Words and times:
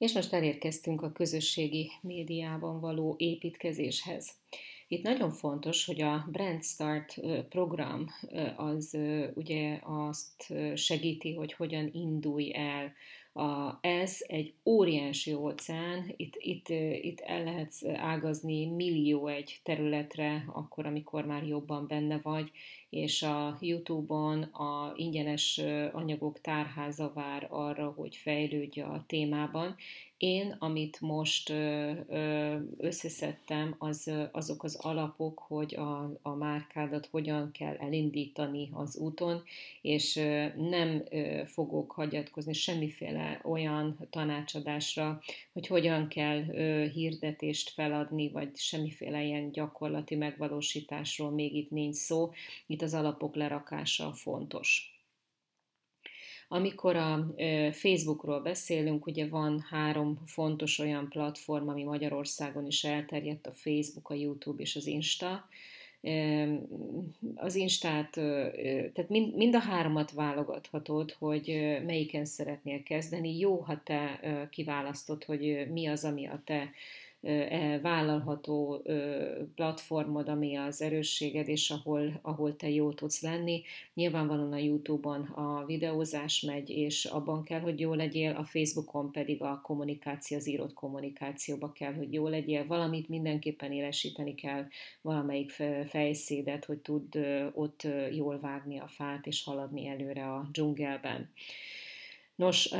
És 0.00 0.12
most 0.12 0.32
elérkeztünk 0.32 1.02
a 1.02 1.12
közösségi 1.12 1.90
médiában 2.00 2.80
való 2.80 3.14
építkezéshez. 3.18 4.30
Itt 4.88 5.02
nagyon 5.02 5.30
fontos, 5.30 5.84
hogy 5.84 6.00
a 6.02 6.26
Brand 6.30 6.64
Start 6.64 7.20
program 7.48 8.06
az 8.56 8.98
ugye 9.34 9.78
azt 9.82 10.54
segíti, 10.74 11.34
hogy 11.34 11.52
hogyan 11.52 11.90
indulj 11.92 12.54
el 12.54 12.92
a, 13.32 13.78
ez 13.80 14.16
egy 14.26 14.54
óriási 14.64 15.32
óceán, 15.32 16.12
itt, 16.16 16.34
itt, 16.38 16.68
itt 17.02 17.20
el 17.20 17.44
lehet 17.44 17.72
ágazni 17.94 18.66
millió 18.66 19.26
egy 19.26 19.60
területre, 19.62 20.44
akkor, 20.52 20.86
amikor 20.86 21.24
már 21.24 21.46
jobban 21.46 21.86
benne 21.86 22.18
vagy, 22.22 22.50
és 22.90 23.22
a 23.22 23.56
YouTube-on 23.60 24.42
a 24.42 24.92
ingyenes 24.96 25.60
anyagok 25.92 26.40
tárháza 26.40 27.12
vár 27.14 27.46
arra, 27.50 27.92
hogy 27.96 28.16
fejlődj 28.16 28.80
a 28.80 29.04
témában, 29.06 29.76
én, 30.20 30.56
amit 30.58 31.00
most 31.00 31.52
összeszedtem, 32.76 33.74
az, 33.78 34.10
azok 34.32 34.64
az 34.64 34.74
alapok, 34.74 35.38
hogy 35.38 35.74
a, 35.74 36.12
a 36.22 36.34
márkádat 36.34 37.08
hogyan 37.10 37.50
kell 37.50 37.76
elindítani 37.76 38.68
az 38.72 38.96
úton, 38.96 39.42
és 39.80 40.14
nem 40.56 41.04
fogok 41.46 41.92
hagyatkozni 41.92 42.52
semmiféle 42.52 43.40
olyan 43.44 43.98
tanácsadásra, 44.10 45.22
hogy 45.52 45.66
hogyan 45.66 46.08
kell 46.08 46.42
hirdetést 46.88 47.70
feladni, 47.70 48.28
vagy 48.28 48.56
semmiféle 48.56 49.22
ilyen 49.22 49.50
gyakorlati 49.50 50.14
megvalósításról 50.14 51.30
még 51.30 51.54
itt 51.54 51.70
nincs 51.70 51.94
szó. 51.96 52.30
Itt 52.66 52.82
az 52.82 52.94
alapok 52.94 53.34
lerakása 53.34 54.12
fontos. 54.12 54.99
Amikor 56.52 56.96
a 56.96 57.26
Facebookról 57.72 58.40
beszélünk, 58.40 59.06
ugye 59.06 59.28
van 59.28 59.64
három 59.70 60.18
fontos 60.26 60.78
olyan 60.78 61.08
platform, 61.08 61.68
ami 61.68 61.82
Magyarországon 61.82 62.66
is 62.66 62.84
elterjedt, 62.84 63.46
a 63.46 63.52
Facebook, 63.52 64.10
a 64.10 64.14
YouTube 64.14 64.62
és 64.62 64.76
az 64.76 64.86
Insta. 64.86 65.48
Az 67.34 67.54
Instát, 67.54 68.10
tehát 68.92 69.08
mind, 69.08 69.54
a 69.54 69.58
háromat 69.58 70.10
válogathatod, 70.10 71.10
hogy 71.18 71.78
melyiken 71.86 72.24
szeretnél 72.24 72.82
kezdeni. 72.82 73.38
Jó, 73.38 73.56
ha 73.56 73.82
te 73.84 74.20
kiválasztod, 74.50 75.24
hogy 75.24 75.66
mi 75.72 75.86
az, 75.86 76.04
ami 76.04 76.26
a 76.26 76.42
te 76.44 76.70
vállalható 77.82 78.82
platformod, 79.54 80.28
ami 80.28 80.56
az 80.56 80.82
erősséged, 80.82 81.48
és 81.48 81.70
ahol, 81.70 82.18
ahol 82.22 82.56
te 82.56 82.70
jó 82.70 82.92
tudsz 82.92 83.22
lenni. 83.22 83.62
Nyilvánvalóan 83.94 84.52
a 84.52 84.58
YouTube-on 84.58 85.20
a 85.20 85.64
videózás 85.64 86.40
megy, 86.40 86.70
és 86.70 87.04
abban 87.04 87.42
kell, 87.42 87.60
hogy 87.60 87.80
jó 87.80 87.94
legyél, 87.94 88.34
a 88.34 88.44
Facebookon 88.44 89.12
pedig 89.12 89.42
a 89.42 89.60
kommunikáció, 89.62 90.36
az 90.36 90.48
írott 90.48 90.74
kommunikációba 90.74 91.72
kell, 91.72 91.94
hogy 91.94 92.12
jó 92.12 92.28
legyél. 92.28 92.66
Valamit 92.66 93.08
mindenképpen 93.08 93.72
élesíteni 93.72 94.34
kell, 94.34 94.66
valamelyik 95.00 95.50
fejszédet, 95.88 96.64
hogy 96.64 96.78
tud 96.78 97.18
ott 97.54 97.86
jól 98.12 98.38
vágni 98.40 98.78
a 98.78 98.88
fát, 98.88 99.26
és 99.26 99.44
haladni 99.44 99.86
előre 99.86 100.32
a 100.32 100.48
dzsungelben. 100.52 101.30
Nos, 102.40 102.72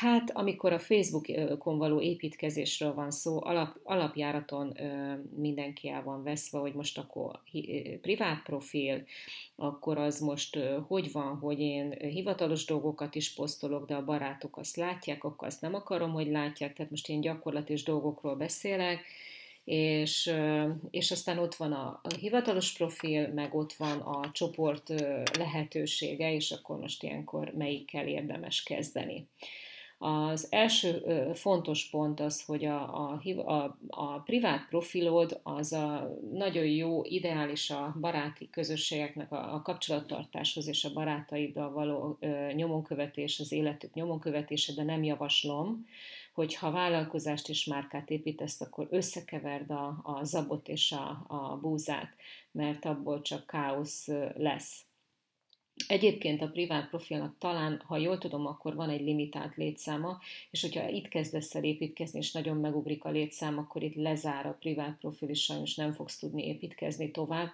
hát 0.00 0.30
amikor 0.32 0.72
a 0.72 0.78
Facebookon 0.78 1.78
való 1.78 2.00
építkezésről 2.00 2.94
van 2.94 3.10
szó, 3.10 3.44
alap, 3.44 3.76
alapjáraton 3.82 4.76
mindenki 5.36 5.88
el 5.88 6.02
van 6.02 6.22
veszve, 6.22 6.58
hogy 6.58 6.74
most 6.74 6.98
akkor 6.98 7.40
privát 8.00 8.42
profil, 8.42 9.04
akkor 9.56 9.98
az 9.98 10.20
most 10.20 10.58
hogy 10.86 11.12
van, 11.12 11.36
hogy 11.36 11.60
én 11.60 11.90
hivatalos 11.90 12.64
dolgokat 12.64 13.14
is 13.14 13.34
posztolok, 13.34 13.86
de 13.86 13.94
a 13.94 14.04
barátok 14.04 14.56
azt 14.56 14.76
látják, 14.76 15.24
akkor 15.24 15.46
azt 15.46 15.60
nem 15.60 15.74
akarom, 15.74 16.12
hogy 16.12 16.30
látják, 16.30 16.72
tehát 16.72 16.90
most 16.90 17.08
én 17.08 17.20
gyakorlatis 17.20 17.82
dolgokról 17.82 18.36
beszélek, 18.36 19.04
és, 19.72 20.32
és 20.90 21.10
aztán 21.10 21.38
ott 21.38 21.54
van 21.54 21.72
a, 21.72 22.00
hivatalos 22.18 22.72
profil, 22.72 23.28
meg 23.28 23.54
ott 23.54 23.72
van 23.72 23.98
a 23.98 24.30
csoport 24.30 24.88
lehetősége, 25.38 26.34
és 26.34 26.50
akkor 26.50 26.78
most 26.78 27.02
ilyenkor 27.02 27.52
melyikkel 27.56 28.06
érdemes 28.06 28.62
kezdeni. 28.62 29.28
Az 29.98 30.46
első 30.50 31.02
fontos 31.34 31.90
pont 31.90 32.20
az, 32.20 32.44
hogy 32.44 32.64
a, 32.64 33.10
a, 33.10 33.20
a, 33.36 33.78
a 33.88 34.18
privát 34.18 34.68
profilod 34.68 35.40
az 35.42 35.72
a 35.72 36.16
nagyon 36.32 36.66
jó, 36.66 37.04
ideális 37.04 37.70
a 37.70 37.96
baráti 38.00 38.50
közösségeknek 38.50 39.32
a, 39.32 39.54
a 39.54 39.62
kapcsolattartáshoz 39.62 40.68
és 40.68 40.84
a 40.84 40.92
barátaiddal 40.92 41.70
való 41.70 42.18
nyomonkövetés, 42.54 43.40
az 43.40 43.52
életük 43.52 43.94
nyomonkövetése, 43.94 44.72
de 44.74 44.82
nem 44.82 45.02
javaslom, 45.02 45.86
hogy 46.32 46.54
ha 46.54 46.70
vállalkozást 46.70 47.48
és 47.48 47.64
márkát 47.64 48.10
építesz, 48.10 48.60
akkor 48.60 48.86
összekeverd 48.90 49.70
a, 49.70 50.00
a 50.02 50.24
zabot 50.24 50.68
és 50.68 50.92
a, 50.92 51.24
a 51.26 51.58
búzát, 51.60 52.14
mert 52.50 52.84
abból 52.84 53.22
csak 53.22 53.46
káosz 53.46 54.08
lesz. 54.34 54.84
Egyébként 55.86 56.42
a 56.42 56.48
privát 56.48 56.88
profilnak 56.88 57.38
talán, 57.38 57.82
ha 57.86 57.96
jól 57.96 58.18
tudom, 58.18 58.46
akkor 58.46 58.74
van 58.74 58.90
egy 58.90 59.00
limitált 59.00 59.56
létszáma, 59.56 60.18
és 60.50 60.60
hogyha 60.60 60.88
itt 60.88 61.08
kezdesz 61.08 61.54
el 61.54 61.64
építkezni, 61.64 62.18
és 62.18 62.32
nagyon 62.32 62.56
megugrik 62.56 63.04
a 63.04 63.10
létszám, 63.10 63.58
akkor 63.58 63.82
itt 63.82 63.94
lezár 63.94 64.46
a 64.46 64.56
privát 64.60 64.98
profil, 64.98 65.28
és 65.28 65.42
sajnos 65.42 65.74
nem 65.74 65.92
fogsz 65.92 66.18
tudni 66.18 66.46
építkezni 66.46 67.10
tovább, 67.10 67.50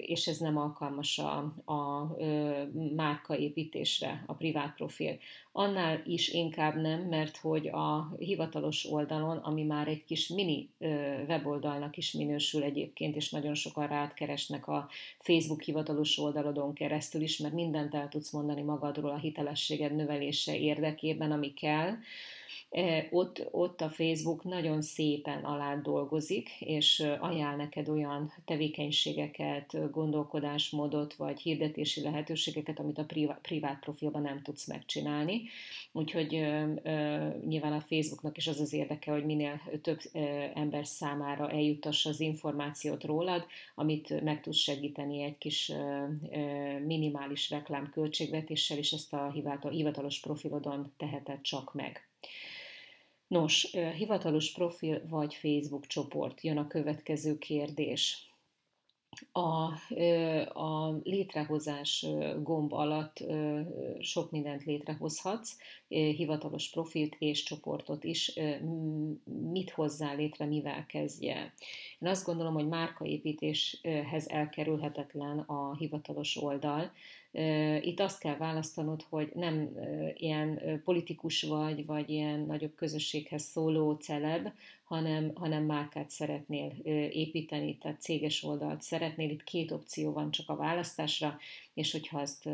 és 0.00 0.26
ez 0.26 0.38
nem 0.38 0.56
alkalmas 0.56 1.18
a, 1.18 1.36
a 1.72 2.10
márkaépítésre, 2.96 4.24
a 4.26 4.34
privát 4.34 4.74
profil. 4.74 5.18
Annál 5.52 6.02
is 6.06 6.28
inkább 6.28 6.80
nem, 6.80 7.00
mert 7.00 7.36
hogy 7.36 7.66
a 7.66 8.14
hivatalos 8.18 8.86
oldalon, 8.90 9.36
ami 9.36 9.62
már 9.62 9.88
egy 9.88 10.04
kis 10.04 10.28
mini 10.28 10.68
weboldalnak 11.28 11.96
is 11.96 12.12
minősül 12.12 12.62
egyébként, 12.62 13.16
és 13.16 13.30
nagyon 13.30 13.54
sokan 13.54 13.86
rád 13.86 14.14
keresnek 14.14 14.68
a 14.68 14.88
Facebook 15.18 15.62
hivatalos 15.62 16.18
oldalodon 16.18 16.72
keresztül 16.72 17.22
is, 17.22 17.38
mert 17.38 17.54
mindent 17.54 17.94
el 17.94 18.08
tudsz 18.08 18.30
mondani 18.30 18.62
magadról 18.62 19.10
a 19.10 19.18
hitelességed 19.18 19.96
növelése 19.96 20.58
érdekében, 20.58 21.32
ami 21.32 21.54
kell, 21.54 21.94
ott, 23.10 23.48
ott 23.50 23.80
a 23.80 23.88
Facebook 23.88 24.44
nagyon 24.44 24.82
szépen 24.82 25.44
alá 25.44 25.76
dolgozik, 25.76 26.60
és 26.60 27.06
ajánl 27.20 27.56
neked 27.56 27.88
olyan 27.88 28.32
tevékenységeket, 28.44 29.90
gondolkodásmódot, 29.90 31.14
vagy 31.14 31.40
hirdetési 31.40 32.02
lehetőségeket, 32.02 32.78
amit 32.78 32.98
a 32.98 33.06
privát 33.42 33.80
profilban 33.80 34.22
nem 34.22 34.42
tudsz 34.42 34.66
megcsinálni. 34.66 35.42
Úgyhogy 35.92 36.30
nyilván 37.46 37.72
a 37.72 37.80
Facebooknak 37.80 38.36
is 38.36 38.46
az 38.46 38.60
az 38.60 38.72
érdeke, 38.72 39.12
hogy 39.12 39.24
minél 39.24 39.60
több 39.82 40.00
ember 40.54 40.86
számára 40.86 41.50
eljutassa 41.50 42.08
az 42.08 42.20
információt 42.20 43.04
rólad, 43.04 43.46
amit 43.74 44.22
meg 44.22 44.40
tudsz 44.40 44.58
segíteni 44.58 45.22
egy 45.22 45.38
kis 45.38 45.72
minimális 46.84 47.50
reklámköltségvetéssel, 47.50 48.78
és 48.78 48.92
ezt 48.92 49.12
a 49.12 49.30
hivatalos 49.70 50.20
profilodon 50.20 50.92
teheted 50.96 51.40
csak 51.40 51.74
meg. 51.74 52.08
Nos, 53.28 53.70
hivatalos 53.96 54.52
profil 54.52 55.02
vagy 55.08 55.34
Facebook 55.34 55.86
csoport, 55.86 56.40
jön 56.40 56.58
a 56.58 56.66
következő 56.66 57.38
kérdés. 57.38 58.30
A, 59.32 59.72
a 60.60 61.00
létrehozás 61.02 62.06
gomb 62.42 62.72
alatt 62.72 63.24
sok 64.00 64.30
mindent 64.30 64.64
létrehozhatsz, 64.64 65.56
hivatalos 65.88 66.70
profilt 66.70 67.16
és 67.18 67.42
csoportot 67.42 68.04
is. 68.04 68.38
Mit 69.24 69.70
hozzá 69.70 70.14
létre, 70.14 70.44
mivel 70.44 70.86
kezdje? 70.86 71.54
Én 71.98 72.08
azt 72.08 72.24
gondolom, 72.24 72.54
hogy 72.54 72.68
márkaépítéshez 72.68 74.28
elkerülhetetlen 74.28 75.38
a 75.38 75.76
hivatalos 75.76 76.36
oldal, 76.36 76.92
itt 77.80 78.00
azt 78.00 78.18
kell 78.18 78.36
választanod, 78.36 79.04
hogy 79.08 79.30
nem 79.34 79.70
ilyen 80.14 80.80
politikus 80.84 81.42
vagy, 81.42 81.86
vagy 81.86 82.10
ilyen 82.10 82.40
nagyobb 82.40 82.74
közösséghez 82.74 83.42
szóló 83.42 83.92
celeb, 83.92 84.48
hanem, 84.84 85.30
hanem 85.34 85.64
márkát 85.64 86.10
szeretnél 86.10 86.72
építeni, 87.10 87.78
tehát 87.78 88.00
céges 88.00 88.42
oldalt 88.42 88.82
szeretnél. 88.82 89.30
Itt 89.30 89.44
két 89.44 89.70
opció 89.70 90.12
van 90.12 90.30
csak 90.30 90.48
a 90.48 90.56
választásra, 90.56 91.38
és 91.74 91.92
hogyha 91.92 92.20
azt 92.20 92.48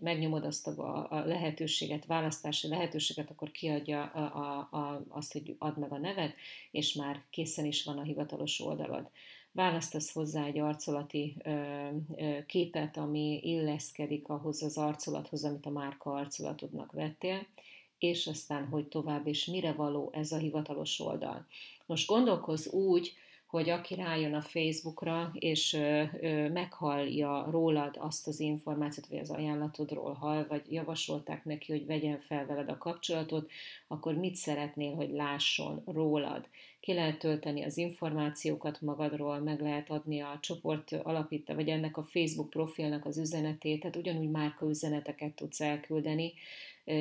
megnyomod 0.00 0.44
azt 0.44 0.66
a, 0.66 1.22
lehetőséget, 1.26 2.06
választási 2.06 2.68
lehetőséget, 2.68 3.30
akkor 3.30 3.50
kiadja 3.50 4.02
a, 4.02 4.20
a, 4.20 4.76
a, 4.76 5.04
azt, 5.08 5.32
hogy 5.32 5.56
add 5.58 5.78
meg 5.78 5.92
a 5.92 5.98
nevet, 5.98 6.34
és 6.70 6.92
már 6.92 7.22
készen 7.30 7.64
is 7.64 7.84
van 7.84 7.98
a 7.98 8.02
hivatalos 8.02 8.60
oldalad 8.60 9.10
választasz 9.54 10.12
hozzá 10.12 10.44
egy 10.44 10.58
arcolati 10.58 11.36
ö, 11.44 11.50
ö, 12.16 12.44
képet, 12.46 12.96
ami 12.96 13.40
illeszkedik 13.42 14.28
ahhoz 14.28 14.62
az 14.62 14.78
arcolathoz, 14.78 15.44
amit 15.44 15.66
a 15.66 15.70
márka 15.70 16.12
arcolatodnak 16.12 16.92
vettél, 16.92 17.46
és 17.98 18.26
aztán, 18.26 18.66
hogy 18.66 18.86
tovább, 18.86 19.26
és 19.26 19.44
mire 19.44 19.72
való 19.72 20.10
ez 20.12 20.32
a 20.32 20.36
hivatalos 20.36 21.00
oldal. 21.00 21.46
Most 21.86 22.06
gondolkozz 22.08 22.66
úgy, 22.66 23.14
hogy 23.46 23.70
aki 23.70 23.94
rájön 23.94 24.34
a 24.34 24.40
Facebookra, 24.40 25.30
és 25.34 25.78
meghallja 26.52 27.46
rólad 27.50 27.96
azt 27.98 28.26
az 28.26 28.40
információt, 28.40 29.06
vagy 29.06 29.18
az 29.18 29.30
ajánlatodról 29.30 30.12
hall, 30.12 30.46
vagy 30.48 30.62
javasolták 30.68 31.44
neki, 31.44 31.72
hogy 31.72 31.86
vegyen 31.86 32.18
fel 32.18 32.46
veled 32.46 32.68
a 32.68 32.78
kapcsolatot, 32.78 33.50
akkor 33.88 34.14
mit 34.14 34.34
szeretnél, 34.34 34.94
hogy 34.94 35.10
lásson 35.10 35.82
rólad? 35.86 36.48
Ki 36.84 36.92
lehet 36.92 37.18
tölteni 37.18 37.62
az 37.62 37.76
információkat 37.76 38.80
magadról, 38.80 39.38
meg 39.38 39.60
lehet 39.60 39.90
adni 39.90 40.20
a 40.20 40.38
csoport 40.40 40.92
alapítta, 40.92 41.54
vagy 41.54 41.68
ennek 41.68 41.96
a 41.96 42.02
Facebook 42.02 42.50
profilnak 42.50 43.04
az 43.06 43.18
üzenetét, 43.18 43.80
tehát 43.80 43.96
ugyanúgy 43.96 44.30
márka 44.30 44.68
üzeneteket 44.68 45.32
tudsz 45.32 45.60
elküldeni, 45.60 46.32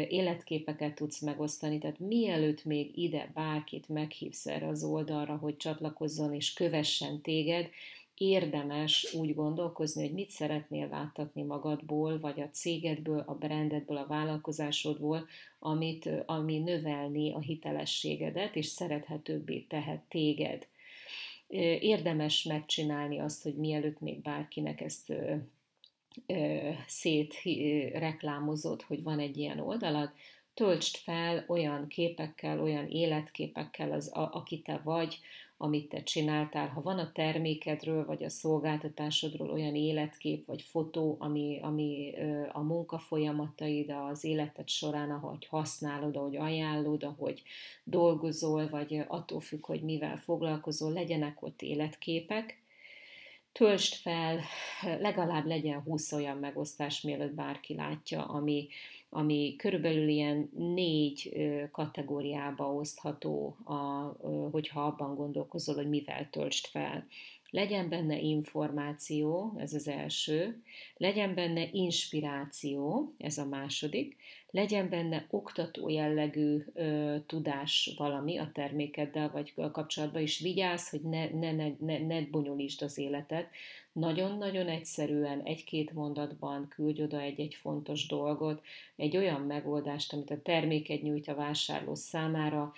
életképeket 0.09 0.95
tudsz 0.95 1.19
megosztani, 1.19 1.77
tehát 1.77 1.99
mielőtt 1.99 2.65
még 2.65 2.97
ide 2.97 3.31
bárkit 3.33 3.89
meghívsz 3.89 4.45
erre 4.45 4.67
az 4.67 4.83
oldalra, 4.83 5.35
hogy 5.35 5.57
csatlakozzon 5.57 6.33
és 6.33 6.53
kövessen 6.53 7.21
téged, 7.21 7.69
érdemes 8.23 9.13
úgy 9.13 9.35
gondolkozni, 9.35 10.01
hogy 10.01 10.13
mit 10.13 10.29
szeretnél 10.29 10.87
láttatni 10.87 11.43
magadból, 11.43 12.19
vagy 12.19 12.41
a 12.41 12.49
cégedből, 12.49 13.23
a 13.27 13.33
brandedből, 13.33 13.97
a 13.97 14.07
vállalkozásodból, 14.07 15.27
amit, 15.59 16.09
ami 16.25 16.59
növelni 16.59 17.33
a 17.33 17.39
hitelességedet, 17.39 18.55
és 18.55 18.65
szerethetőbbé 18.65 19.59
tehet 19.59 20.01
téged. 20.07 20.67
Érdemes 21.79 22.43
megcsinálni 22.43 23.19
azt, 23.19 23.43
hogy 23.43 23.55
mielőtt 23.55 23.99
még 23.99 24.21
bárkinek 24.21 24.81
ezt 24.81 25.13
szét 26.87 27.33
reklámozott, 27.93 28.81
hogy 28.81 29.03
van 29.03 29.19
egy 29.19 29.37
ilyen 29.37 29.59
oldalad, 29.59 30.11
töltsd 30.53 30.95
fel 30.95 31.45
olyan 31.47 31.87
képekkel, 31.87 32.61
olyan 32.61 32.87
életképekkel, 32.87 33.91
az, 33.91 34.11
a, 34.15 34.29
aki 34.33 34.61
te 34.61 34.81
vagy, 34.83 35.19
amit 35.57 35.89
te 35.89 36.03
csináltál. 36.03 36.67
Ha 36.67 36.81
van 36.81 36.99
a 36.99 37.11
termékedről, 37.11 38.05
vagy 38.05 38.23
a 38.23 38.29
szolgáltatásodról 38.29 39.49
olyan 39.49 39.75
életkép, 39.75 40.45
vagy 40.45 40.61
fotó, 40.61 41.15
ami, 41.19 41.59
ami 41.61 42.13
a 42.51 42.61
munka 42.61 42.97
folyamataid 42.97 43.89
az 43.89 44.23
életed 44.23 44.69
során, 44.69 45.11
ahogy 45.11 45.45
használod, 45.45 46.15
ahogy 46.15 46.35
ajánlod, 46.35 47.03
ahogy 47.03 47.41
dolgozol, 47.83 48.69
vagy 48.69 49.03
attól 49.07 49.39
függ, 49.39 49.65
hogy 49.65 49.81
mivel 49.81 50.17
foglalkozol, 50.17 50.91
legyenek 50.91 51.41
ott 51.41 51.61
életképek, 51.61 52.61
töltsd 53.51 53.93
fel, 53.93 54.39
legalább 54.81 55.45
legyen 55.45 55.81
20 55.81 56.11
olyan 56.11 56.37
megosztás, 56.37 57.01
mielőtt 57.01 57.33
bárki 57.33 57.75
látja, 57.75 58.25
ami, 58.25 58.67
ami 59.13 59.55
körülbelül 59.57 60.07
ilyen 60.07 60.49
négy 60.57 61.31
kategóriába 61.71 62.73
osztható, 62.73 63.57
a, 63.63 63.73
hogyha 64.51 64.85
abban 64.85 65.15
gondolkozol, 65.15 65.75
hogy 65.75 65.89
mivel 65.89 66.29
töltsd 66.29 66.65
fel. 66.65 67.07
Legyen 67.49 67.89
benne 67.89 68.19
információ, 68.19 69.53
ez 69.57 69.73
az 69.73 69.87
első, 69.87 70.61
legyen 70.97 71.33
benne 71.33 71.69
inspiráció, 71.71 73.11
ez 73.17 73.37
a 73.37 73.45
második, 73.45 74.15
legyen 74.53 74.89
benne 74.89 75.25
oktató 75.29 75.89
jellegű 75.89 76.63
ö, 76.73 77.15
tudás 77.25 77.93
valami 77.97 78.37
a 78.37 78.51
termékeddel 78.53 79.29
vagy 79.31 79.53
kapcsolatban, 79.71 80.21
és 80.21 80.39
vigyázz, 80.39 80.89
hogy 80.89 81.01
ne, 81.01 81.29
ne, 81.29 81.51
ne, 81.51 81.67
ne, 81.79 81.99
ne 81.99 82.21
bonyolítsd 82.21 82.81
az 82.81 82.97
életet. 82.97 83.47
Nagyon-nagyon 83.93 84.67
egyszerűen, 84.67 85.41
egy-két 85.41 85.93
mondatban 85.93 86.67
küldj 86.67 87.01
oda 87.01 87.19
egy-egy 87.19 87.55
fontos 87.55 88.07
dolgot, 88.07 88.61
egy 88.95 89.17
olyan 89.17 89.41
megoldást, 89.41 90.13
amit 90.13 90.29
a 90.29 90.41
terméked 90.41 91.01
nyújt 91.01 91.27
a 91.27 91.35
vásárló 91.35 91.95
számára, 91.95 92.73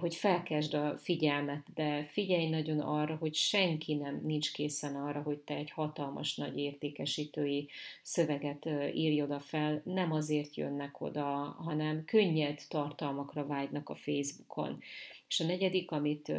hogy 0.00 0.14
felkezd 0.14 0.74
a 0.74 0.98
figyelmet, 0.98 1.66
de 1.74 2.04
figyelj 2.04 2.48
nagyon 2.48 2.80
arra, 2.80 3.16
hogy 3.16 3.34
senki 3.34 3.94
nem 3.94 4.20
nincs 4.24 4.52
készen 4.52 4.96
arra, 4.96 5.22
hogy 5.22 5.38
te 5.38 5.54
egy 5.54 5.70
hatalmas 5.70 6.36
nagy 6.36 6.58
értékesítői 6.58 7.68
szöveget 8.02 8.68
írj 8.94 9.22
oda 9.22 9.40
fel, 9.40 9.82
nem 9.84 10.12
azért 10.12 10.56
jönnek 10.56 10.99
oda, 11.00 11.56
hanem 11.58 12.04
könnyed 12.04 12.60
tartalmakra 12.68 13.46
vágynak 13.46 13.88
a 13.88 13.94
Facebookon. 13.94 14.78
És 15.28 15.40
a 15.40 15.44
negyedik, 15.44 15.90
amit 15.90 16.32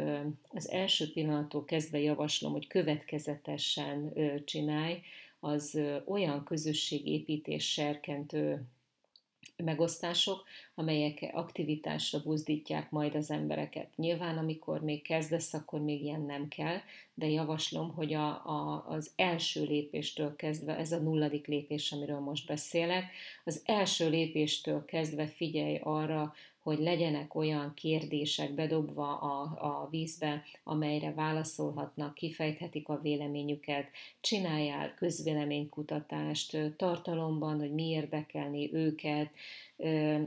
az 0.48 0.70
első 0.70 1.12
pillanattól 1.12 1.64
kezdve 1.64 1.98
javaslom, 1.98 2.52
hogy 2.52 2.66
következetesen 2.66 4.12
csinálj, 4.44 5.00
az 5.40 5.80
olyan 6.06 6.44
közösségépítés 6.44 7.72
serkentő 7.72 8.66
megosztások, 9.56 10.44
amelyek 10.74 11.30
aktivitásra 11.32 12.18
buzdítják 12.22 12.90
majd 12.90 13.14
az 13.14 13.30
embereket. 13.30 13.96
Nyilván, 13.96 14.38
amikor 14.38 14.80
még 14.80 15.02
kezdesz, 15.02 15.54
akkor 15.54 15.80
még 15.80 16.02
ilyen 16.02 16.20
nem 16.20 16.48
kell, 16.48 16.78
de 17.14 17.28
javaslom, 17.28 17.94
hogy 17.94 18.14
a, 18.14 18.28
a, 18.28 18.84
az 18.88 19.12
első 19.16 19.64
lépéstől 19.64 20.36
kezdve, 20.36 20.76
ez 20.76 20.92
a 20.92 20.98
nulladik 20.98 21.46
lépés, 21.46 21.92
amiről 21.92 22.18
most 22.18 22.46
beszélek, 22.46 23.04
az 23.44 23.62
első 23.64 24.08
lépéstől 24.08 24.84
kezdve 24.84 25.26
figyelj 25.26 25.78
arra, 25.82 26.34
hogy 26.62 26.78
legyenek 26.78 27.34
olyan 27.34 27.72
kérdések 27.74 28.54
bedobva 28.54 29.18
a, 29.18 29.42
a 29.42 29.88
vízbe, 29.90 30.42
amelyre 30.64 31.12
válaszolhatnak, 31.12 32.14
kifejthetik 32.14 32.88
a 32.88 33.00
véleményüket, 33.02 33.86
csináljál 34.20 34.94
közvéleménykutatást 34.94 36.58
tartalomban, 36.76 37.58
hogy 37.58 37.72
mi 37.72 37.88
érdekelni 37.88 38.74
őket, 38.74 39.30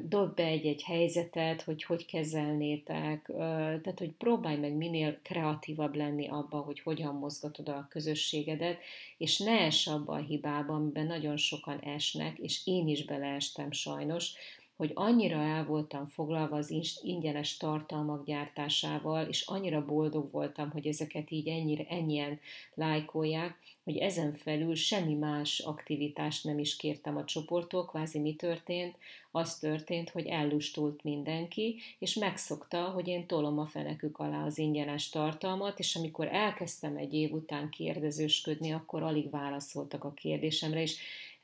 dob 0.02 0.36
be 0.36 0.44
egy-egy 0.44 0.84
helyzetet, 0.84 1.62
hogy 1.62 1.84
hogy 1.84 2.06
kezelnétek, 2.06 3.32
tehát 3.36 4.00
hogy 4.00 4.12
próbálj 4.12 4.58
meg 4.58 4.74
minél 4.74 5.20
kreatívabb 5.22 5.96
lenni 5.96 6.28
abba, 6.28 6.58
hogy 6.58 6.80
hogyan 6.80 7.16
mozgatod 7.16 7.70
a 7.70 7.88
közösségedet, 7.90 8.78
és 9.18 9.40
ne 9.40 9.60
es 9.60 9.88
abba 9.88 10.14
a 10.14 10.24
hibába, 10.24 10.74
amiben 10.74 11.06
nagyon 11.06 11.38
sokan 11.38 11.80
esnek, 11.80 12.38
és 12.38 12.68
én 12.68 12.88
is 12.88 13.06
beleestem 13.06 13.72
sajnos, 13.72 14.34
hogy 14.76 14.92
annyira 14.94 15.38
el 15.38 15.66
voltam 15.66 16.08
foglalva 16.08 16.56
az 16.56 16.74
ingyenes 17.04 17.58
tartalmak 17.58 18.26
gyártásával, 18.26 19.26
és 19.26 19.42
annyira 19.48 19.86
boldog 19.86 20.32
voltam, 20.32 20.72
hogy 20.72 20.88
ezeket 20.88 21.32
így 21.32 21.48
ennyire, 21.48 21.86
ennyien 21.88 22.40
lájkolják, 22.74 23.58
hogy 23.86 23.98
ezen 23.98 24.34
felül 24.34 24.76
semmi 24.76 25.14
más 25.14 25.60
aktivitást 25.60 26.44
nem 26.44 26.60
is 26.60 26.76
kértem 26.76 27.18
a 27.18 27.24
csoporttól, 27.24 27.86
kvázi 27.86 28.20
mi 28.20 28.36
történt, 28.36 28.98
az 29.32 29.60
történt, 29.60 30.10
hogy 30.10 30.26
ellustult 30.26 31.04
mindenki, 31.04 31.76
és 32.00 32.14
megszokta, 32.14 32.82
hogy 32.82 33.08
én 33.08 33.26
tolom 33.26 33.60
a 33.60 33.66
fenekük 33.66 34.20
alá 34.20 34.46
az 34.46 34.58
ingyenes 34.58 35.10
tartalmat, 35.10 35.80
és 35.80 35.96
amikor 35.96 36.28
elkezdtem 36.28 36.98
egy 36.98 37.14
év 37.14 37.34
után 37.34 37.70
kérdezősködni, 37.70 38.72
akkor 38.72 39.04
alig 39.04 39.30
válaszoltak 39.30 40.04
a 40.04 40.14
kérdésemre, 40.14 40.82
és 40.82 40.98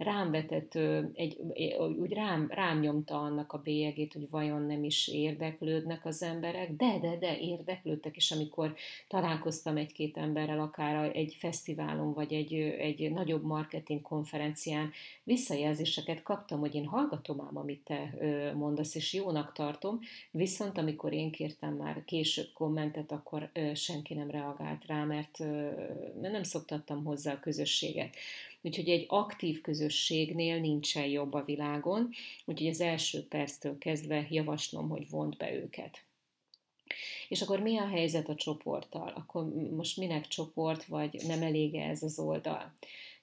rám 0.03 0.31
vetett, 0.31 0.75
egy, 1.13 1.37
úgy 1.99 2.13
rám, 2.13 2.47
rám 2.51 2.79
nyomta 2.79 3.19
annak 3.19 3.53
a 3.53 3.61
bélyegét, 3.61 4.13
hogy 4.13 4.29
vajon 4.29 4.61
nem 4.61 4.83
is 4.83 5.07
érdeklődnek 5.07 6.05
az 6.05 6.23
emberek, 6.23 6.75
de, 6.75 6.99
de, 7.01 7.18
de 7.18 7.37
érdeklődtek, 7.37 8.16
és 8.16 8.31
amikor 8.31 8.75
találkoztam 9.07 9.77
egy-két 9.77 10.18
emberrel, 10.18 10.59
akár 10.59 11.16
egy 11.16 11.35
fesztiválon, 11.39 12.13
vagy 12.13 12.31
egy, 12.33 12.54
egy 12.54 13.11
nagyobb 13.11 13.44
marketing 13.44 14.02
konferencián, 14.02 14.92
visszajelzéseket 15.23 16.23
kaptam, 16.23 16.59
hogy 16.59 16.76
én 16.76 16.85
hallgatom 16.85 17.42
ám, 17.42 17.57
amit 17.57 17.83
te 17.83 18.14
mondasz, 18.56 18.95
és 18.95 19.14
jónak 19.14 19.54
tartom, 19.54 20.00
viszont 20.31 20.78
amikor 20.78 21.14
én 21.14 21.31
kértem 21.31 21.73
már 21.73 22.04
később 22.06 22.50
kommentet, 22.54 23.11
akkor 23.11 23.52
senki 23.73 24.14
nem 24.14 24.30
reagált 24.30 24.85
rá, 24.85 25.04
mert 25.04 25.38
nem 26.21 26.44
szoktattam 26.44 27.04
hozzá 27.04 27.33
a 27.33 27.40
közösséget. 27.40 28.16
Úgyhogy 28.61 28.90
egy 28.90 29.06
aktív 29.07 29.61
közösségnél 29.61 30.59
nincsen 30.59 31.06
jobb 31.06 31.33
a 31.33 31.44
világon, 31.44 32.09
úgyhogy 32.45 32.68
az 32.68 32.81
első 32.81 33.28
perctől 33.28 33.78
kezdve 33.78 34.28
javaslom, 34.30 34.90
hogy 34.90 35.09
vont 35.09 35.38
be 35.38 35.54
őket. 35.54 36.04
És 37.30 37.42
akkor 37.42 37.60
mi 37.60 37.78
a 37.78 37.88
helyzet 37.88 38.30
a 38.30 38.36
csoporttal? 38.36 39.14
Akkor 39.16 39.45
most 39.76 39.98
minek 39.98 40.28
csoport, 40.28 40.86
vagy 40.86 41.21
nem 41.28 41.42
elég 41.42 41.76
ez 41.76 42.04
az 42.04 42.19
oldal? 42.19 42.74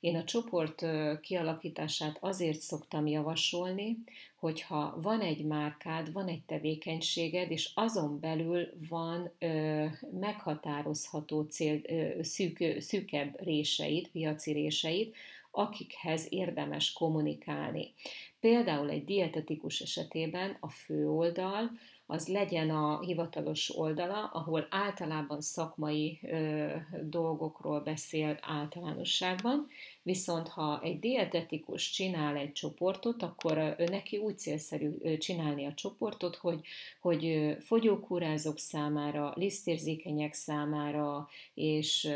Én 0.00 0.16
a 0.16 0.24
csoport 0.24 0.86
kialakítását 1.20 2.16
azért 2.20 2.60
szoktam 2.60 3.06
javasolni, 3.06 3.96
hogyha 4.38 4.98
van 5.02 5.20
egy 5.20 5.44
márkád, 5.44 6.12
van 6.12 6.28
egy 6.28 6.42
tevékenységed, 6.42 7.50
és 7.50 7.70
azon 7.74 8.20
belül 8.20 8.68
van 8.88 9.30
ö, 9.38 9.84
meghatározható 10.20 11.42
cél, 11.42 11.80
ö, 11.82 12.22
szűk, 12.22 12.80
szűkebb 12.80 13.40
réseid, 13.42 14.08
piaci 14.08 14.52
réseid, 14.52 15.14
akikhez 15.50 16.26
érdemes 16.30 16.92
kommunikálni. 16.92 17.92
Például 18.40 18.90
egy 18.90 19.04
dietetikus 19.04 19.80
esetében 19.80 20.56
a 20.60 20.68
főoldal 20.68 21.70
az 22.10 22.28
legyen 22.28 22.70
a 22.70 23.00
hivatalos 23.00 23.76
oldala, 23.76 24.24
ahol 24.32 24.66
általában 24.70 25.40
szakmai 25.40 26.18
ö, 26.22 26.66
dolgokról 27.02 27.80
beszél 27.80 28.38
általánosságban, 28.42 29.68
Viszont 30.08 30.48
ha 30.48 30.80
egy 30.82 30.98
dietetikus 30.98 31.90
csinál 31.90 32.36
egy 32.36 32.52
csoportot, 32.52 33.22
akkor 33.22 33.76
neki 33.90 34.16
úgy 34.16 34.38
célszerű 34.38 35.16
csinálni 35.18 35.66
a 35.66 35.74
csoportot, 35.74 36.36
hogy, 36.36 36.60
hogy 37.00 37.56
fogyókúrázók 37.60 38.58
számára, 38.58 39.32
lisztérzékenyek 39.36 40.32
számára 40.32 41.28
és 41.54 42.08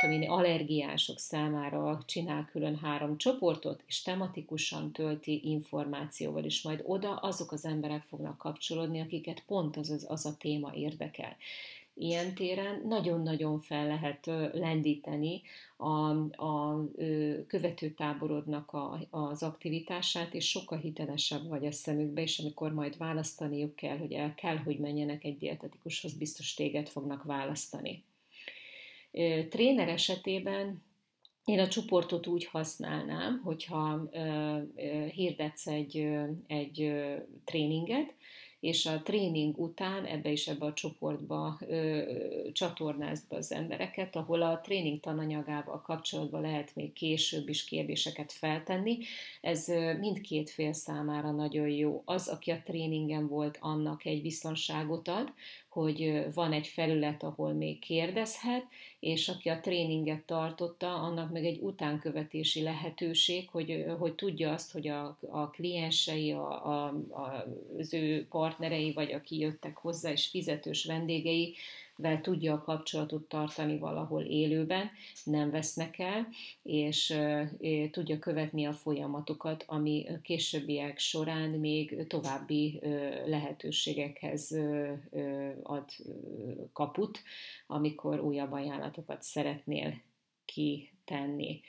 tudom 0.00 0.20
én, 0.20 0.30
allergiások 0.30 1.18
számára 1.18 2.02
csinál 2.06 2.48
külön 2.50 2.76
három 2.76 3.16
csoportot, 3.16 3.82
és 3.86 4.02
tematikusan 4.02 4.92
tölti 4.92 5.40
információval, 5.44 6.44
és 6.44 6.62
majd 6.62 6.82
oda 6.86 7.14
azok 7.14 7.52
az 7.52 7.64
emberek 7.64 8.02
fognak 8.02 8.38
kapcsolódni, 8.38 9.00
akiket 9.22 9.44
pont 9.46 9.76
az, 9.76 9.90
az, 9.90 10.06
az 10.08 10.26
a 10.26 10.36
téma 10.36 10.72
érdekel 10.74 11.36
ilyen 11.94 12.34
téren 12.34 12.82
nagyon-nagyon 12.86 13.60
fel 13.60 13.86
lehet 13.86 14.26
lendíteni 14.52 15.42
a, 15.76 16.10
a 16.44 16.84
követőtáborodnak 17.46 18.72
a, 18.72 19.06
az 19.10 19.42
aktivitását, 19.42 20.34
és 20.34 20.48
sokkal 20.48 20.78
hitelesebb 20.78 21.48
vagy 21.48 21.66
a 21.66 21.72
szemükbe, 21.72 22.22
és 22.22 22.38
amikor 22.38 22.72
majd 22.72 22.96
választaniuk 22.96 23.74
kell, 23.74 23.98
hogy 23.98 24.12
el 24.12 24.34
kell, 24.34 24.56
hogy 24.56 24.78
menjenek 24.78 25.24
egy 25.24 25.38
dietetikushoz, 25.38 26.12
biztos 26.12 26.54
téged 26.54 26.88
fognak 26.88 27.22
választani. 27.22 28.04
Tréner 29.48 29.88
esetében 29.88 30.82
én 31.44 31.58
a 31.58 31.68
csoportot 31.68 32.26
úgy 32.26 32.44
használnám, 32.44 33.40
hogyha 33.44 34.08
hirdetsz 35.14 35.66
egy, 35.66 36.08
egy 36.46 36.92
tréninget, 37.44 38.14
és 38.62 38.86
a 38.86 39.02
tréning 39.02 39.58
után 39.58 40.04
ebbe 40.04 40.30
is 40.30 40.48
ebbe 40.48 40.66
a 40.66 40.72
csoportba 40.72 41.58
ö, 41.68 42.02
csatornázd 42.52 43.28
be 43.28 43.36
az 43.36 43.52
embereket, 43.52 44.16
ahol 44.16 44.42
a 44.42 44.60
tréning 44.60 45.00
tananyagával 45.00 45.80
kapcsolatban 45.80 46.40
lehet 46.40 46.74
még 46.74 46.92
később 46.92 47.48
is 47.48 47.64
kérdéseket 47.64 48.32
feltenni. 48.32 48.98
Ez 49.40 49.66
mindkét 50.00 50.50
fél 50.50 50.72
számára 50.72 51.30
nagyon 51.30 51.68
jó. 51.68 52.02
Az, 52.04 52.28
aki 52.28 52.50
a 52.50 52.62
tréningen 52.64 53.28
volt, 53.28 53.58
annak 53.60 54.04
egy 54.04 54.22
biztonságot 54.22 55.08
ad, 55.08 55.32
hogy 55.72 56.24
van 56.34 56.52
egy 56.52 56.66
felület, 56.66 57.22
ahol 57.22 57.52
még 57.52 57.78
kérdezhet, 57.78 58.64
és 59.00 59.28
aki 59.28 59.48
a 59.48 59.60
tréninget 59.60 60.22
tartotta, 60.22 60.94
annak 60.94 61.32
meg 61.32 61.44
egy 61.44 61.58
utánkövetési 61.60 62.62
lehetőség, 62.62 63.48
hogy, 63.48 63.84
hogy 63.98 64.14
tudja 64.14 64.52
azt, 64.52 64.72
hogy 64.72 64.88
a, 64.88 65.18
a 65.30 65.50
kliensei, 65.50 66.32
a, 66.32 66.66
a, 66.66 66.94
az 67.78 67.94
ő 67.94 68.26
partnerei, 68.30 68.92
vagy 68.92 69.12
aki 69.12 69.38
jöttek 69.38 69.76
hozzá, 69.76 70.10
és 70.10 70.26
fizetős 70.26 70.84
vendégei 70.84 71.54
vel 72.02 72.20
tudja 72.20 72.52
a 72.52 72.62
kapcsolatot 72.62 73.28
tartani 73.28 73.78
valahol 73.78 74.22
élőben, 74.22 74.90
nem 75.24 75.50
vesznek 75.50 75.98
el, 75.98 76.28
és 76.62 77.18
tudja 77.90 78.18
követni 78.18 78.64
a 78.64 78.72
folyamatokat, 78.72 79.64
ami 79.66 80.06
későbbiek 80.22 80.98
során 80.98 81.50
még 81.50 82.06
további 82.06 82.80
lehetőségekhez 83.26 84.56
ad 85.62 85.90
kaput, 86.72 87.22
amikor 87.66 88.20
újabb 88.20 88.52
ajánlatokat 88.52 89.22
szeretnél 89.22 90.00
kitenni. 90.44 91.60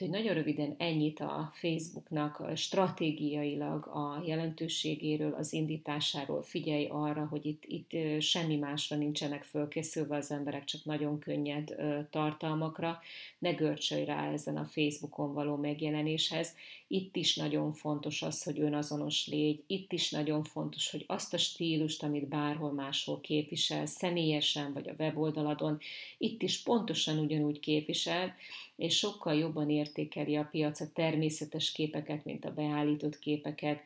Úgyhogy 0.00 0.18
nagyon 0.18 0.34
röviden 0.34 0.74
ennyit 0.78 1.20
a 1.20 1.50
Facebooknak 1.54 2.56
stratégiailag 2.56 3.86
a 3.86 4.22
jelentőségéről, 4.26 5.34
az 5.34 5.52
indításáról. 5.52 6.42
Figyelj 6.42 6.86
arra, 6.90 7.26
hogy 7.30 7.46
itt, 7.46 7.62
itt 7.66 8.20
semmi 8.20 8.56
másra 8.56 8.96
nincsenek 8.96 9.42
fölkészülve 9.42 10.16
az 10.16 10.30
emberek, 10.30 10.64
csak 10.64 10.84
nagyon 10.84 11.18
könnyed 11.18 11.74
tartalmakra. 12.10 13.00
Ne 13.38 13.52
görcsölj 13.52 14.04
rá 14.04 14.32
ezen 14.32 14.56
a 14.56 14.64
Facebookon 14.64 15.34
való 15.34 15.56
megjelenéshez. 15.56 16.54
Itt 16.88 17.16
is 17.16 17.36
nagyon 17.36 17.72
fontos 17.72 18.22
az, 18.22 18.42
hogy 18.42 18.60
önazonos 18.60 19.26
légy. 19.26 19.62
Itt 19.66 19.92
is 19.92 20.10
nagyon 20.10 20.42
fontos, 20.42 20.90
hogy 20.90 21.04
azt 21.06 21.34
a 21.34 21.38
stílust, 21.38 22.02
amit 22.02 22.28
bárhol 22.28 22.72
máshol 22.72 23.20
képvisel, 23.20 23.86
személyesen 23.86 24.72
vagy 24.72 24.88
a 24.88 24.94
weboldaladon, 24.98 25.78
itt 26.18 26.42
is 26.42 26.62
pontosan 26.62 27.18
ugyanúgy 27.18 27.60
képvisel, 27.60 28.34
és 28.80 28.96
sokkal 28.96 29.34
jobban 29.34 29.70
értékeli 29.70 30.36
a 30.36 30.48
piac 30.50 30.80
a 30.80 30.90
természetes 30.94 31.72
képeket, 31.72 32.24
mint 32.24 32.44
a 32.44 32.52
beállított 32.52 33.18
képeket, 33.18 33.82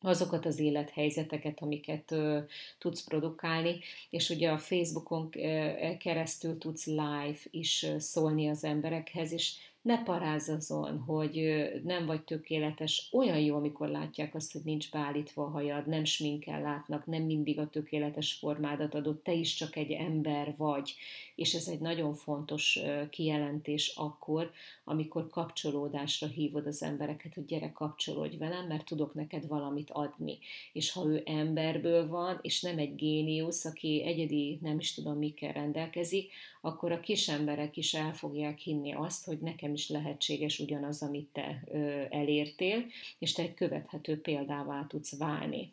azokat 0.00 0.46
az 0.46 0.58
élethelyzeteket, 0.58 1.62
amiket 1.62 2.10
ö, 2.10 2.38
tudsz 2.78 3.04
produkálni, 3.04 3.78
és 4.10 4.30
ugye 4.30 4.50
a 4.50 4.58
Facebookon 4.58 5.28
ö, 5.32 5.70
keresztül 5.98 6.58
tudsz 6.58 6.86
live 6.86 7.38
is 7.50 7.86
szólni 7.98 8.48
az 8.48 8.64
emberekhez, 8.64 9.32
és 9.32 9.52
ne 9.82 10.02
parázz 10.02 10.48
azon, 10.48 10.98
hogy 10.98 11.64
nem 11.84 12.06
vagy 12.06 12.22
tökéletes. 12.22 13.08
Olyan 13.12 13.38
jó, 13.38 13.56
amikor 13.56 13.88
látják 13.88 14.34
azt, 14.34 14.52
hogy 14.52 14.60
nincs 14.64 14.90
beállítva 14.90 15.44
a 15.44 15.48
hajad, 15.50 15.86
nem 15.86 16.04
sminkel 16.04 16.60
látnak, 16.60 17.06
nem 17.06 17.22
mindig 17.22 17.58
a 17.58 17.68
tökéletes 17.68 18.32
formádat 18.32 18.94
adott, 18.94 19.22
te 19.22 19.32
is 19.32 19.54
csak 19.54 19.76
egy 19.76 19.90
ember 19.90 20.54
vagy. 20.56 20.94
És 21.34 21.54
ez 21.54 21.68
egy 21.68 21.80
nagyon 21.80 22.14
fontos 22.14 22.78
kijelentés 23.10 23.92
akkor, 23.96 24.50
amikor 24.84 25.28
kapcsolódásra 25.28 26.26
hívod 26.26 26.66
az 26.66 26.82
embereket, 26.82 27.34
hogy 27.34 27.44
gyere 27.44 27.72
kapcsolódj 27.72 28.36
velem, 28.36 28.66
mert 28.66 28.84
tudok 28.84 29.14
neked 29.14 29.46
valamit 29.46 29.90
adni. 29.90 30.38
És 30.72 30.92
ha 30.92 31.04
ő 31.04 31.22
emberből 31.24 32.08
van, 32.08 32.38
és 32.42 32.62
nem 32.62 32.78
egy 32.78 32.94
géniusz, 32.94 33.64
aki 33.64 34.02
egyedi, 34.04 34.58
nem 34.62 34.78
is 34.78 34.94
tudom 34.94 35.18
mikkel 35.18 35.52
rendelkezik, 35.52 36.32
akkor 36.60 36.92
a 36.92 37.00
kis 37.00 37.28
emberek 37.28 37.76
is 37.76 37.94
el 37.94 38.12
fogják 38.12 38.58
hinni 38.58 38.92
azt, 38.92 39.24
hogy 39.24 39.38
nekem 39.38 39.72
is 39.72 39.88
lehetséges 39.88 40.58
ugyanaz, 40.58 41.02
amit 41.02 41.28
te 41.32 41.62
elértél, 42.10 42.84
és 43.18 43.32
te 43.32 43.42
egy 43.42 43.54
követhető 43.54 44.20
példává 44.20 44.86
tudsz 44.88 45.18
válni. 45.18 45.72